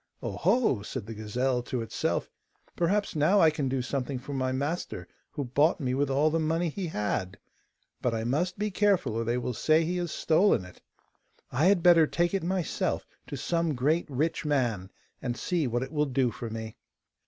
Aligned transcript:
'Oh, 0.23 0.31
ho!' 0.31 0.81
said 0.81 1.05
the 1.05 1.13
gazelle 1.13 1.61
to 1.61 1.83
itself, 1.83 2.27
'perhaps 2.75 3.15
now 3.15 3.39
I 3.39 3.51
can 3.51 3.69
do 3.69 3.83
something 3.83 4.17
for 4.17 4.33
my 4.33 4.51
master 4.51 5.07
who 5.33 5.43
bought 5.45 5.79
me 5.79 5.93
with 5.93 6.09
all 6.09 6.31
the 6.31 6.39
money 6.39 6.69
he 6.69 6.87
had; 6.87 7.37
but 8.01 8.11
I 8.11 8.23
must 8.23 8.57
be 8.57 8.71
careful 8.71 9.13
or 9.13 9.23
they 9.23 9.37
will 9.37 9.53
say 9.53 9.83
he 9.85 9.97
has 9.97 10.11
stolen 10.11 10.65
it. 10.65 10.81
I 11.51 11.65
had 11.65 11.83
better 11.83 12.07
take 12.07 12.33
it 12.33 12.41
myself 12.41 13.05
to 13.27 13.37
some 13.37 13.75
great 13.75 14.07
rich 14.09 14.43
man, 14.43 14.89
and 15.21 15.37
see 15.37 15.67
what 15.67 15.83
it 15.83 15.91
will 15.91 16.07
do 16.07 16.31
for 16.31 16.49
me. 16.49 16.77